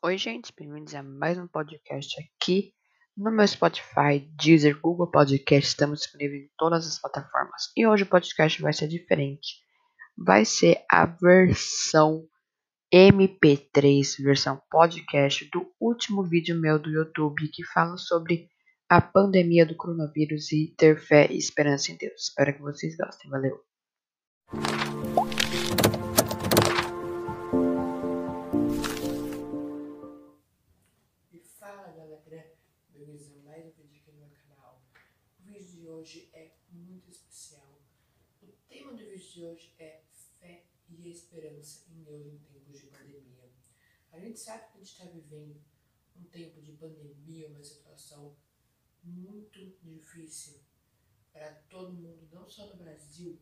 Oi, 0.00 0.16
gente, 0.16 0.52
bem-vindos 0.56 0.94
a 0.94 1.02
mais 1.02 1.36
um 1.38 1.48
podcast 1.48 2.14
aqui 2.20 2.72
no 3.16 3.32
meu 3.32 3.44
Spotify, 3.48 4.20
Deezer, 4.40 4.80
Google 4.80 5.10
Podcast. 5.10 5.70
Estamos 5.70 6.02
disponíveis 6.02 6.44
em 6.44 6.50
todas 6.56 6.86
as 6.86 7.00
plataformas. 7.00 7.72
E 7.76 7.84
hoje 7.84 8.04
o 8.04 8.06
podcast 8.06 8.62
vai 8.62 8.72
ser 8.72 8.86
diferente. 8.86 9.56
Vai 10.16 10.44
ser 10.44 10.84
a 10.88 11.04
versão 11.04 12.24
MP3, 12.94 14.22
versão 14.22 14.62
podcast 14.70 15.50
do 15.50 15.68
último 15.80 16.22
vídeo 16.22 16.56
meu 16.60 16.78
do 16.78 16.90
YouTube 16.90 17.48
que 17.48 17.66
fala 17.66 17.96
sobre 17.96 18.48
a 18.88 19.00
pandemia 19.00 19.66
do 19.66 19.74
coronavírus 19.74 20.52
e 20.52 20.72
ter 20.78 20.96
fé 21.00 21.26
e 21.28 21.36
esperança 21.36 21.90
em 21.90 21.96
Deus. 21.96 22.28
Espero 22.28 22.54
que 22.54 22.62
vocês 22.62 22.96
gostem. 22.96 23.28
Valeu! 23.28 25.07
Bem-vindos 32.98 33.44
mais 33.44 33.64
um 33.64 33.70
vídeo 33.70 34.00
aqui 34.00 34.10
no 34.10 34.18
meu 34.18 34.30
canal. 34.30 34.82
O 35.38 35.42
vídeo 35.44 35.70
de 35.70 35.88
hoje 35.88 36.28
é 36.32 36.50
muito 36.68 37.08
especial. 37.08 37.80
O 38.42 38.48
tema 38.68 38.90
do 38.90 38.98
vídeo 38.98 39.18
de 39.18 39.44
hoje 39.44 39.74
é 39.78 40.02
fé 40.40 40.66
e 40.88 41.08
esperança 41.08 41.84
em 41.92 42.02
Deus 42.02 42.26
em 42.26 42.38
tempos 42.38 42.80
de 42.80 42.86
pandemia. 42.88 43.52
A 44.10 44.18
gente 44.18 44.40
sabe 44.40 44.64
que 44.64 44.78
a 44.78 44.80
gente 44.80 44.90
está 44.90 45.04
vivendo 45.04 45.62
um 46.16 46.24
tempo 46.24 46.60
de 46.60 46.72
pandemia, 46.72 47.46
uma 47.50 47.62
situação 47.62 48.36
muito 49.04 49.64
difícil 49.80 50.60
para 51.32 51.54
todo 51.70 51.92
mundo, 51.92 52.28
não 52.32 52.48
só 52.48 52.66
no 52.66 52.82
Brasil, 52.82 53.40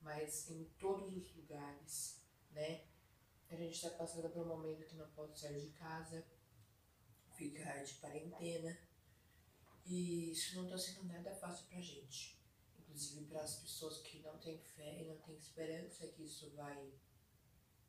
mas 0.00 0.48
em 0.48 0.64
todos 0.78 1.12
os 1.16 1.34
lugares, 1.34 2.22
né? 2.52 2.84
A 3.50 3.56
gente 3.56 3.74
está 3.74 3.90
passando 3.90 4.30
por 4.30 4.46
um 4.46 4.48
momento 4.48 4.86
que 4.86 4.94
não 4.94 5.10
pode 5.10 5.40
sair 5.40 5.60
de 5.60 5.72
casa, 5.72 6.24
ficar 7.32 7.82
de 7.82 7.94
quarentena. 7.94 8.91
E 9.84 10.30
isso 10.30 10.56
não 10.56 10.64
está 10.64 10.78
sendo 10.78 11.04
nada 11.04 11.34
fácil 11.34 11.66
para 11.66 11.78
a 11.78 11.82
gente. 11.82 12.40
Inclusive 12.78 13.26
para 13.26 13.42
as 13.42 13.56
pessoas 13.56 13.98
que 13.98 14.20
não 14.20 14.38
têm 14.38 14.58
fé 14.58 15.02
e 15.02 15.06
não 15.06 15.16
têm 15.18 15.36
esperança 15.36 16.06
que 16.08 16.22
isso 16.24 16.50
vai 16.50 16.92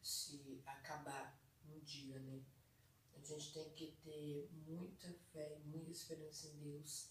se 0.00 0.62
acabar 0.66 1.40
um 1.64 1.78
dia, 1.80 2.18
né? 2.20 2.42
A 3.14 3.22
gente 3.22 3.52
tem 3.52 3.70
que 3.70 3.92
ter 4.02 4.48
muita 4.66 5.12
fé 5.32 5.58
e 5.58 5.68
muita 5.68 5.90
esperança 5.90 6.48
em 6.48 6.58
Deus 6.58 7.10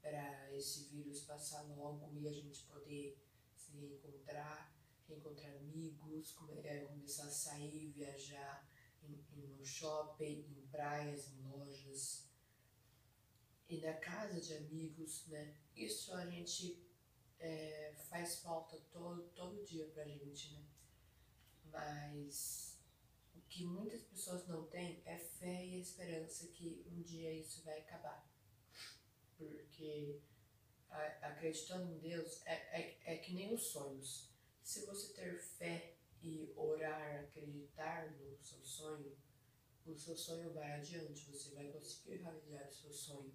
para 0.00 0.52
esse 0.52 0.84
vírus 0.84 1.22
passar 1.22 1.62
logo 1.62 2.10
e 2.12 2.28
a 2.28 2.32
gente 2.32 2.64
poder 2.64 3.18
se 3.54 3.72
reencontrar, 3.72 4.74
reencontrar 5.08 5.54
amigos, 5.56 6.36
é, 6.64 6.84
começar 6.86 7.24
a 7.24 7.30
sair, 7.30 7.92
viajar 7.92 8.68
no 9.02 9.64
shopping, 9.64 10.44
em 10.56 10.66
praias, 10.70 11.28
em 11.28 11.42
lojas 11.42 12.26
e 13.74 13.80
na 13.80 13.94
casa 13.94 14.40
de 14.40 14.54
amigos, 14.54 15.26
né? 15.26 15.54
Isso 15.74 16.12
a 16.14 16.26
gente 16.26 16.80
é, 17.40 17.94
faz 18.08 18.36
falta 18.36 18.78
todo, 18.92 19.28
todo 19.34 19.64
dia 19.64 19.86
pra 19.88 20.04
gente, 20.04 20.52
né? 20.52 20.64
Mas 21.72 22.78
o 23.34 23.40
que 23.48 23.64
muitas 23.64 24.02
pessoas 24.02 24.46
não 24.46 24.66
têm 24.66 25.02
é 25.04 25.18
fé 25.18 25.64
e 25.66 25.80
esperança 25.80 26.46
que 26.48 26.84
um 26.86 27.02
dia 27.02 27.32
isso 27.32 27.64
vai 27.64 27.80
acabar. 27.80 28.24
Porque 29.36 30.20
a, 30.88 31.28
acreditando 31.28 31.92
em 31.92 31.98
Deus 31.98 32.46
é, 32.46 32.54
é, 32.80 33.14
é 33.14 33.18
que 33.18 33.34
nem 33.34 33.52
os 33.52 33.62
sonhos. 33.66 34.30
Se 34.62 34.86
você 34.86 35.12
ter 35.14 35.40
fé 35.40 35.96
e 36.22 36.52
orar, 36.56 37.24
acreditar 37.24 38.10
no 38.12 38.38
seu 38.40 38.62
sonho, 38.62 39.16
o 39.84 39.98
seu 39.98 40.16
sonho 40.16 40.52
vai 40.52 40.72
adiante, 40.72 41.30
você 41.30 41.54
vai 41.54 41.66
conseguir 41.68 42.22
realizar 42.22 42.68
o 42.68 42.72
seu 42.72 42.92
sonho. 42.92 43.34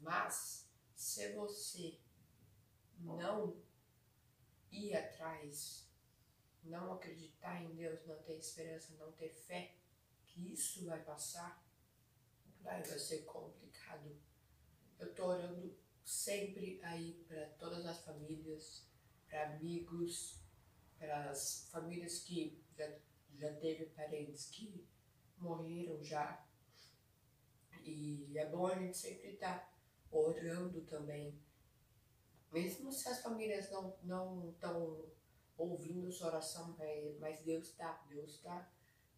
Mas 0.00 0.68
se 0.94 1.32
você 1.32 1.98
não 2.98 3.56
ir 4.70 4.94
atrás, 4.96 5.86
não 6.64 6.92
acreditar 6.92 7.62
em 7.62 7.74
Deus, 7.74 8.04
não 8.06 8.22
ter 8.22 8.38
esperança, 8.38 8.94
não 8.98 9.12
ter 9.12 9.30
fé 9.30 9.74
que 10.26 10.52
isso 10.52 10.84
vai 10.84 11.02
passar, 11.02 11.64
vai, 12.60 12.84
ser 12.84 13.24
complicado. 13.24 14.16
Eu 14.98 15.14
tô 15.14 15.26
orando 15.26 15.76
sempre 16.04 16.80
aí 16.82 17.24
para 17.26 17.46
todas 17.58 17.86
as 17.86 18.04
famílias, 18.04 18.86
para 19.28 19.54
amigos, 19.54 20.40
para 20.98 21.30
as 21.30 21.68
famílias 21.70 22.20
que 22.20 22.62
já, 22.76 22.98
já 23.34 23.54
teve 23.56 23.86
parentes 23.86 24.50
que 24.50 24.86
morreram 25.38 26.02
já. 26.02 26.44
E 27.82 28.36
é 28.36 28.46
bom 28.46 28.66
a 28.66 28.78
gente 28.78 28.96
sempre 28.96 29.34
estar 29.34 29.60
tá 29.60 29.75
orando 30.10 30.80
também. 30.82 31.38
Mesmo 32.52 32.92
se 32.92 33.08
as 33.08 33.20
famílias 33.20 33.70
não 33.70 33.96
não 34.02 34.50
estão 34.50 35.04
ouvindo 35.56 36.12
sua 36.12 36.28
oração, 36.28 36.76
mas 37.18 37.40
Deus 37.40 37.68
está, 37.68 38.04
Deus 38.08 38.34
está 38.34 38.70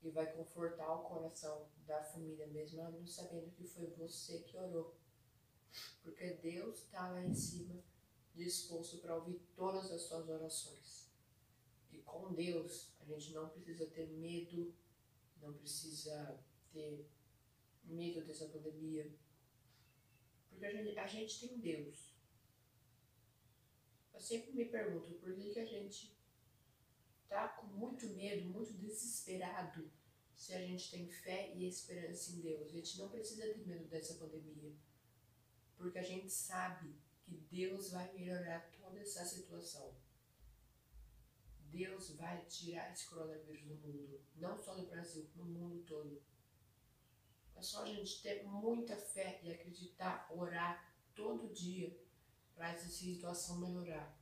e 0.03 0.11
vai 0.11 0.33
confortar 0.33 0.93
o 0.95 1.03
coração 1.03 1.69
da 1.87 2.03
família, 2.03 2.47
mesmo 2.47 2.83
não 2.83 3.07
sabendo 3.07 3.51
que 3.51 3.67
foi 3.67 3.87
você 3.91 4.41
que 4.41 4.57
orou. 4.57 4.97
Porque 6.03 6.35
Deus 6.35 6.79
está 6.85 7.09
lá 7.11 7.25
em 7.25 7.35
cima, 7.35 7.83
disposto 8.35 8.99
para 8.99 9.17
ouvir 9.17 9.41
todas 9.57 9.91
as 9.91 10.03
suas 10.03 10.29
orações. 10.29 11.11
E 11.91 11.99
com 11.99 12.33
Deus, 12.33 12.93
a 13.01 13.05
gente 13.05 13.33
não 13.33 13.49
precisa 13.49 13.87
ter 13.87 14.07
medo, 14.07 14.73
não 15.43 15.53
precisa 15.53 16.39
ter 16.73 17.09
medo 17.85 18.25
dessa 18.25 18.47
pandemia, 18.47 19.13
porque 20.59 20.67
a 20.67 20.83
gente, 20.83 20.99
a 20.99 21.07
gente 21.07 21.41
tem 21.41 21.59
Deus. 21.59 22.13
Eu 24.13 24.21
sempre 24.21 24.53
me 24.53 24.65
pergunto 24.65 25.15
por 25.15 25.33
que, 25.33 25.53
que 25.53 25.61
a 25.61 25.65
gente 25.65 26.19
tá 27.29 27.49
com 27.51 27.67
muito 27.69 28.09
medo, 28.09 28.49
muito 28.49 28.73
desesperado 28.73 29.89
se 30.35 30.53
a 30.55 30.61
gente 30.61 30.91
tem 30.91 31.09
fé 31.09 31.55
e 31.55 31.69
esperança 31.69 32.33
em 32.33 32.41
Deus. 32.41 32.63
A 32.63 32.69
gente 32.69 32.99
não 32.99 33.09
precisa 33.09 33.43
ter 33.43 33.65
medo 33.67 33.85
dessa 33.87 34.15
pandemia. 34.15 34.73
Porque 35.77 35.99
a 35.99 36.03
gente 36.03 36.29
sabe 36.29 36.93
que 37.23 37.37
Deus 37.37 37.93
vai 37.93 38.13
melhorar 38.13 38.69
toda 38.73 38.99
essa 38.99 39.25
situação. 39.25 39.95
Deus 41.71 42.11
vai 42.17 42.45
tirar 42.47 42.93
esse 42.93 43.07
coronavírus 43.09 43.63
do 43.63 43.77
mundo, 43.77 44.21
não 44.35 44.59
só 44.59 44.75
do 44.75 44.89
Brasil, 44.89 45.29
no 45.37 45.45
mundo 45.45 45.85
todo. 45.85 46.21
É 47.59 47.63
só 47.63 47.83
a 47.83 47.87
gente 47.87 48.23
ter 48.23 48.45
muita 48.45 48.97
fé 48.97 49.41
e 49.43 49.53
acreditar, 49.53 50.29
orar 50.31 50.95
todo 51.13 51.53
dia 51.53 51.93
para 52.55 52.71
essa 52.71 52.89
situação 52.89 53.59
melhorar. 53.59 54.17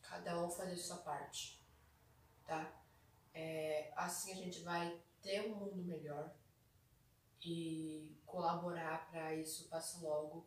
Cada 0.00 0.42
um 0.42 0.50
fazer 0.50 0.78
sua 0.78 0.96
parte, 0.96 1.62
tá? 2.46 2.82
É, 3.34 3.92
assim 3.94 4.32
a 4.32 4.36
gente 4.36 4.60
vai 4.60 4.98
ter 5.20 5.42
um 5.42 5.56
mundo 5.56 5.84
melhor 5.84 6.34
e 7.42 8.16
colaborar 8.24 9.10
para 9.10 9.34
isso 9.34 9.68
passar 9.68 10.00
logo 10.00 10.46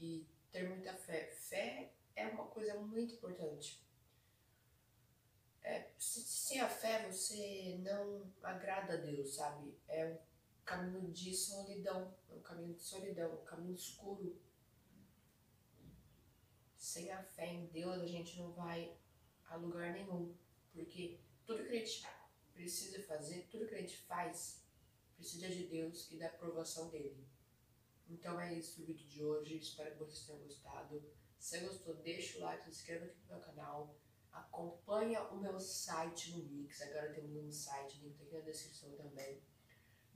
e 0.00 0.26
ter 0.50 0.68
muita 0.68 0.92
fé. 0.92 1.30
Fé 1.30 1.92
é 2.16 2.26
uma 2.26 2.46
coisa 2.46 2.80
muito 2.80 3.14
importante. 3.14 3.80
É, 5.62 5.88
sem 5.98 6.60
a 6.60 6.68
fé 6.68 7.08
você 7.08 7.78
não 7.80 8.28
agrada 8.42 8.94
a 8.94 8.96
Deus, 8.96 9.36
sabe? 9.36 9.72
É 9.88 10.18
caminho 10.66 11.12
de 11.12 11.32
solidão, 11.32 12.12
é 12.28 12.34
um 12.34 12.42
caminho 12.42 12.74
de 12.74 12.82
solidão, 12.82 13.40
um 13.40 13.44
caminho 13.44 13.76
escuro. 13.76 14.36
Sem 16.76 17.10
a 17.10 17.22
fé 17.22 17.46
em 17.46 17.66
Deus 17.66 18.02
a 18.02 18.06
gente 18.06 18.36
não 18.38 18.52
vai 18.52 18.98
a 19.46 19.56
lugar 19.56 19.92
nenhum, 19.92 20.34
porque 20.72 21.20
tudo 21.44 21.64
que 21.64 21.70
a 21.70 21.78
gente 21.78 22.04
precisa 22.52 23.00
fazer, 23.04 23.46
tudo 23.48 23.68
que 23.68 23.76
a 23.76 23.80
gente 23.80 23.96
faz, 23.98 24.66
precisa 25.14 25.48
de 25.48 25.68
Deus 25.68 26.10
e 26.10 26.18
da 26.18 26.26
aprovação 26.26 26.90
dele. 26.90 27.24
Então 28.08 28.40
é 28.40 28.52
isso 28.54 28.82
o 28.82 28.86
vídeo 28.86 29.08
de 29.08 29.24
hoje, 29.24 29.58
espero 29.58 29.92
que 29.92 29.98
vocês 29.98 30.26
tenham 30.26 30.42
gostado. 30.42 31.02
Se 31.38 31.60
gostou, 31.60 31.94
deixa 31.94 32.38
o 32.38 32.40
like, 32.40 32.64
se 32.64 32.70
inscreva 32.70 33.04
aqui 33.04 33.20
no 33.20 33.36
meu 33.36 33.40
canal, 33.40 33.96
acompanha 34.32 35.22
o 35.28 35.38
meu 35.38 35.60
site 35.60 36.32
no 36.32 36.44
Mix, 36.44 36.82
agora 36.82 37.12
temos 37.12 37.36
um 37.36 37.52
site, 37.52 38.00
link 38.00 38.16
tá 38.16 38.24
aqui 38.24 38.34
na 38.34 38.40
descrição 38.40 38.90
também. 38.96 39.40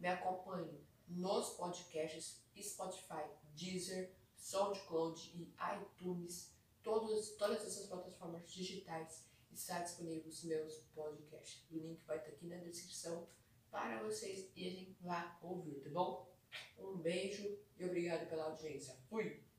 Me 0.01 0.09
acompanhe 0.09 0.81
nos 1.07 1.51
podcasts 1.51 2.43
Spotify, 2.59 3.25
Deezer, 3.55 4.11
SoundCloud 4.35 5.31
e 5.35 5.55
iTunes. 5.77 6.55
Todos, 6.83 7.37
todas 7.37 7.63
essas 7.67 7.87
plataformas 7.87 8.51
digitais 8.51 9.27
estão 9.53 9.83
disponíveis 9.83 10.43
meus 10.45 10.75
podcasts. 10.95 11.63
O 11.71 11.77
link 11.77 12.03
vai 12.07 12.17
estar 12.17 12.31
aqui 12.31 12.47
na 12.47 12.57
descrição 12.57 13.29
para 13.71 14.03
vocês 14.03 14.51
irem 14.57 14.97
lá 15.03 15.39
ouvir, 15.43 15.81
tá 15.83 15.91
bom? 15.91 16.33
Um 16.79 16.97
beijo 16.97 17.59
e 17.79 17.85
obrigado 17.85 18.27
pela 18.29 18.45
audiência. 18.45 18.97
Fui! 19.09 19.50